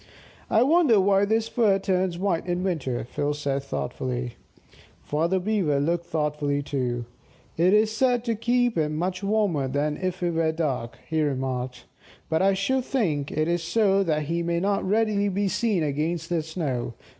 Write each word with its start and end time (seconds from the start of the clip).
"I 0.49 0.63
wonder 0.63 0.99
why 0.99 1.27
his 1.27 1.47
fur 1.47 1.77
turns 1.77 2.17
white 2.17 2.47
in 2.47 2.63
winter?" 2.63 3.03
Phil 3.03 3.35
said, 3.35 3.61
thoughtfully. 3.61 4.33
Father 5.03 5.37
Beaver 5.39 5.79
looked 5.79 6.07
thoughtful 6.07 6.59
too. 6.63 7.05
"It 7.55 7.71
is 7.71 7.91
said 7.95 8.25
to 8.25 8.33
keep 8.33 8.79
him 8.79 8.95
much 8.97 9.21
warmer 9.21 9.67
than 9.67 9.97
if 9.97 10.23
it 10.23 10.33
were 10.33 10.51
dark," 10.53 10.97
he 11.07 11.21
remarked: 11.21 11.85
"But 12.29 12.41
I 12.41 12.55
should 12.55 12.83
think 12.83 13.29
that 13.29 13.41
it 13.41 13.47
is 13.47 13.61
so 13.61 14.01
that 14.01 14.23
he 14.23 14.41
may 14.41 14.59
not 14.59 14.83
readily 14.83 15.29
be 15.29 15.47
seen 15.47 15.83
against 15.83 16.29
the 16.29 16.41
snow. 16.41 16.95